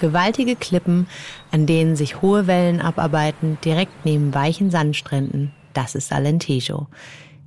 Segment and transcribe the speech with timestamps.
[0.00, 1.06] Gewaltige Klippen,
[1.50, 5.52] an denen sich hohe Wellen abarbeiten, direkt neben weichen Sandstränden.
[5.74, 6.86] Das ist Alentejo.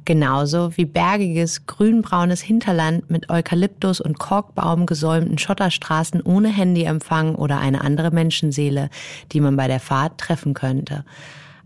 [0.06, 7.82] Genauso wie bergiges, grünbraunes Hinterland mit Eukalyptus und Korkbaum gesäumten Schotterstraßen ohne Handyempfang oder eine
[7.82, 8.92] andere Menschenseele,
[9.32, 11.06] die man bei der Fahrt treffen könnte.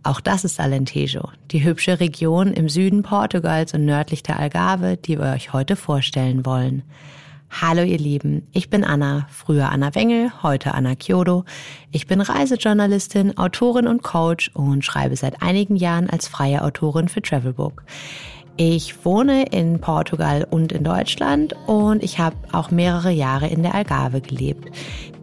[0.04, 5.20] Auch das ist Alentejo, die hübsche Region im Süden Portugals und nördlich der Algarve, die
[5.20, 6.84] wir euch heute vorstellen wollen.
[7.50, 11.44] Hallo ihr Lieben, ich bin Anna, früher Anna Wengel, heute Anna Kyodo.
[11.92, 17.22] Ich bin Reisejournalistin, Autorin und Coach und schreibe seit einigen Jahren als freie Autorin für
[17.22, 17.84] Travelbook.
[18.58, 23.74] Ich wohne in Portugal und in Deutschland und ich habe auch mehrere Jahre in der
[23.74, 24.70] Algarve gelebt.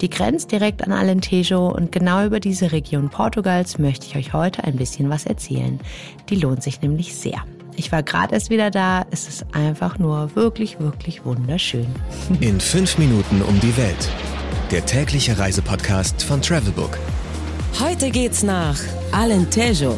[0.00, 4.64] Die grenzt direkt an Alentejo und genau über diese Region Portugals möchte ich euch heute
[4.64, 5.78] ein bisschen was erzählen.
[6.30, 7.44] Die lohnt sich nämlich sehr.
[7.76, 9.06] Ich war gerade erst wieder da.
[9.10, 11.86] Es ist einfach nur wirklich, wirklich wunderschön.
[12.40, 14.08] In fünf Minuten um die Welt.
[14.70, 16.98] Der tägliche Reisepodcast von Travelbook.
[17.80, 18.78] Heute geht's nach
[19.12, 19.96] Alentejo.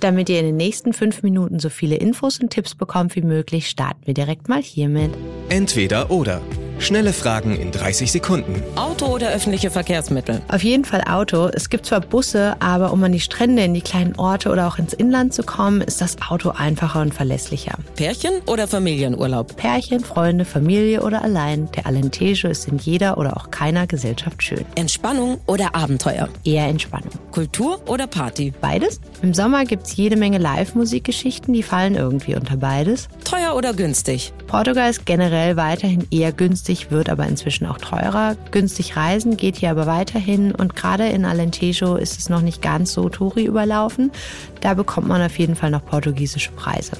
[0.00, 3.68] Damit ihr in den nächsten fünf Minuten so viele Infos und Tipps bekommt wie möglich,
[3.68, 5.10] starten wir direkt mal hiermit.
[5.48, 6.40] Entweder oder.
[6.84, 8.62] Schnelle Fragen in 30 Sekunden.
[8.76, 10.42] Auto oder öffentliche Verkehrsmittel?
[10.48, 11.48] Auf jeden Fall Auto.
[11.48, 14.76] Es gibt zwar Busse, aber um an die Strände, in die kleinen Orte oder auch
[14.76, 17.78] ins Inland zu kommen, ist das Auto einfacher und verlässlicher.
[17.96, 19.56] Pärchen oder Familienurlaub?
[19.56, 21.70] Pärchen, Freunde, Familie oder allein.
[21.72, 24.66] Der Alentejo ist in jeder oder auch keiner Gesellschaft schön.
[24.74, 26.28] Entspannung oder Abenteuer?
[26.44, 27.12] Eher Entspannung.
[27.30, 28.52] Kultur oder Party?
[28.60, 29.00] Beides.
[29.22, 33.08] Im Sommer gibt's jede Menge Live-Musikgeschichten, die fallen irgendwie unter beides.
[33.24, 34.34] Teuer oder günstig?
[34.54, 38.36] Portugal ist generell weiterhin eher günstig, wird aber inzwischen auch teurer.
[38.52, 42.92] Günstig reisen geht hier aber weiterhin und gerade in Alentejo ist es noch nicht ganz
[42.92, 44.12] so Touri überlaufen.
[44.60, 46.92] Da bekommt man auf jeden Fall noch portugiesische Preise.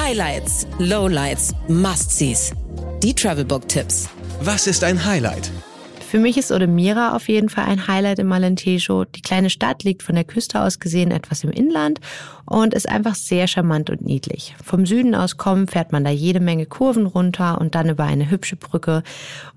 [0.00, 2.52] Highlights, Lowlights, Must-Sees.
[3.02, 4.08] Die Travelbook-Tipps.
[4.40, 5.50] Was ist ein Highlight?
[6.14, 9.04] Für mich ist Odemira auf jeden Fall ein Highlight im Alentejo.
[9.04, 11.98] Die kleine Stadt liegt von der Küste aus gesehen etwas im Inland
[12.46, 14.54] und ist einfach sehr charmant und niedlich.
[14.62, 18.30] Vom Süden aus kommen fährt man da jede Menge Kurven runter und dann über eine
[18.30, 19.02] hübsche Brücke.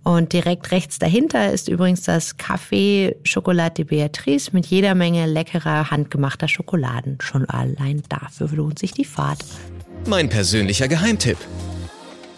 [0.01, 5.91] Und direkt rechts dahinter ist übrigens das Café Chocolat de Beatrice mit jeder Menge leckerer
[5.91, 7.19] handgemachter Schokoladen.
[7.21, 9.45] Schon allein dafür lohnt sich die Fahrt.
[10.07, 11.37] Mein persönlicher Geheimtipp.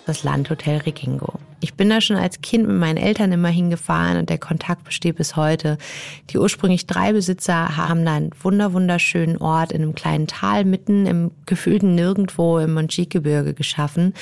[0.10, 1.34] Das Landhotel Regingo.
[1.60, 5.18] Ich bin da schon als Kind mit meinen Eltern immer hingefahren und der Kontakt besteht
[5.18, 5.78] bis heute.
[6.32, 11.06] Die ursprünglich drei Besitzer haben da einen wunder wunderschönen Ort in einem kleinen Tal mitten
[11.06, 14.16] im gefühlten Nirgendwo im Monchique-Gebirge geschaffen.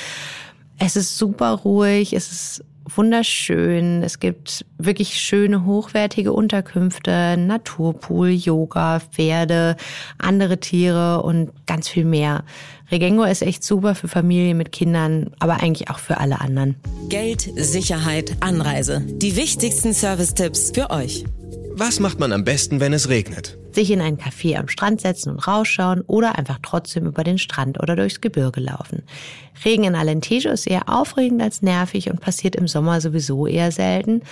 [0.78, 2.66] Es ist super ruhig, es ist
[2.96, 4.03] wunderschön.
[4.03, 9.75] Es gibt wirklich schöne, hochwertige Unterkünfte, Naturpool, Yoga, Pferde,
[10.18, 12.44] andere Tiere und ganz viel mehr.
[12.90, 16.75] Regengo ist echt super für Familien mit Kindern, aber eigentlich auch für alle anderen.
[17.09, 19.02] Geld, Sicherheit, Anreise.
[19.06, 21.25] Die wichtigsten Service-Tipps für euch.
[21.74, 23.58] Was macht man am besten, wenn es regnet?
[23.78, 27.80] Sich in ein Café am Strand setzen und rausschauen oder einfach trotzdem über den Strand
[27.80, 29.04] oder durchs Gebirge laufen.
[29.64, 34.24] Regen in Alentejo ist eher aufregend als nervig und passiert im Sommer sowieso eher selten.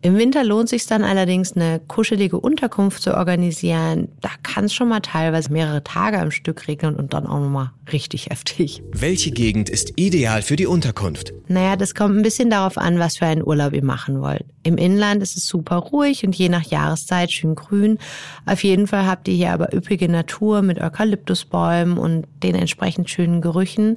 [0.00, 4.06] Im Winter lohnt sich dann allerdings, eine kuschelige Unterkunft zu organisieren.
[4.20, 7.72] Da kann es schon mal teilweise mehrere Tage am Stück regnen und dann auch nochmal
[7.92, 8.80] richtig heftig.
[8.92, 11.32] Welche Gegend ist ideal für die Unterkunft?
[11.48, 14.44] Naja, das kommt ein bisschen darauf an, was für einen Urlaub ihr machen wollt.
[14.62, 17.98] Im Inland ist es super ruhig und je nach Jahreszeit schön grün.
[18.46, 23.40] Auf jeden Fall habt ihr hier aber üppige Natur mit Eukalyptusbäumen und den entsprechend schönen
[23.40, 23.96] Gerüchen.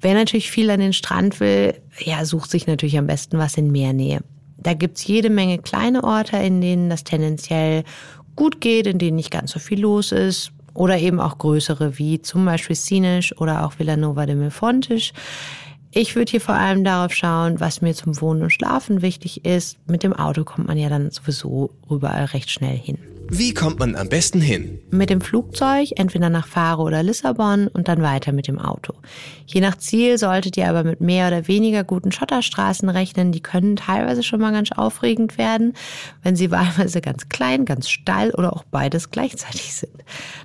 [0.00, 3.70] Wer natürlich viel an den Strand will, ja, sucht sich natürlich am besten was in
[3.70, 4.20] Meernähe.
[4.58, 7.84] Da gibt's jede Menge kleine Orte, in denen das tendenziell
[8.36, 10.52] gut geht, in denen nicht ganz so viel los ist.
[10.74, 15.12] Oder eben auch größere, wie zum Beispiel Sinisch oder auch Villanova de Milfontes.
[15.90, 19.78] Ich würde hier vor allem darauf schauen, was mir zum Wohnen und Schlafen wichtig ist.
[19.88, 22.98] Mit dem Auto kommt man ja dann sowieso überall recht schnell hin.
[23.30, 24.80] Wie kommt man am besten hin?
[24.90, 28.94] Mit dem Flugzeug, entweder nach Faro oder Lissabon und dann weiter mit dem Auto.
[29.44, 33.30] Je nach Ziel solltet ihr aber mit mehr oder weniger guten Schotterstraßen rechnen.
[33.30, 35.74] Die können teilweise schon mal ganz aufregend werden,
[36.22, 39.92] wenn sie wahlweise ganz klein, ganz steil oder auch beides gleichzeitig sind.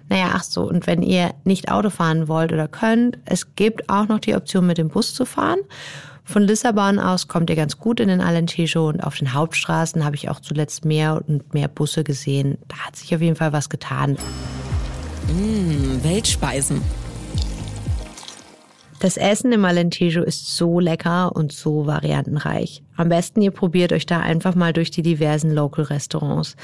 [0.10, 4.10] Naja, ach so, und wenn ihr nicht Auto fahren wollt oder könnt, es gibt auch
[4.10, 5.60] noch die Option mit dem Bus zu fahren.
[6.26, 10.16] Von Lissabon aus kommt ihr ganz gut in den Alentejo und auf den Hauptstraßen habe
[10.16, 12.58] ich auch zuletzt mehr und mehr Busse gesehen.
[12.68, 14.18] Da hat sich auf jeden Fall was getan.
[15.28, 16.82] Mmh, Weltspeisen.
[19.00, 22.84] Das Essen im Alentejo ist so lecker und so variantenreich.
[22.96, 26.56] Am besten ihr probiert euch da einfach mal durch die diversen Local Restaurants.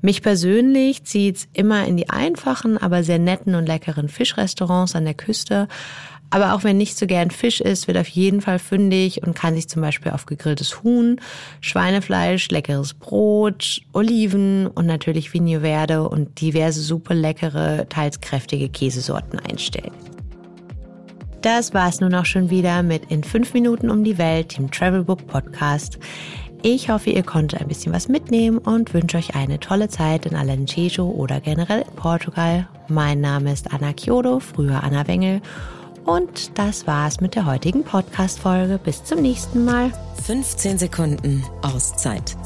[0.00, 5.14] Mich persönlich zieht's immer in die einfachen, aber sehr netten und leckeren Fischrestaurants an der
[5.14, 5.68] Küste.
[6.30, 9.54] Aber auch wer nicht so gern Fisch isst, wird auf jeden Fall fündig und kann
[9.54, 11.20] sich zum Beispiel auf gegrilltes Huhn,
[11.60, 19.38] Schweinefleisch, leckeres Brot, Oliven und natürlich Vigno Verde und diverse super leckere, teils kräftige Käsesorten
[19.38, 19.92] einstellen.
[21.42, 25.28] Das war's nun auch schon wieder mit In 5 Minuten um die Welt, dem Travelbook
[25.28, 25.98] Podcast.
[26.62, 30.34] Ich hoffe, ihr konntet ein bisschen was mitnehmen und wünsche euch eine tolle Zeit in
[30.34, 32.66] Alentejo oder generell in Portugal.
[32.88, 35.40] Mein Name ist Anna Chiodo, früher Anna Wengel.
[36.06, 38.78] Und das war's mit der heutigen Podcast-Folge.
[38.78, 39.92] Bis zum nächsten Mal.
[40.24, 42.36] 15 Sekunden Auszeit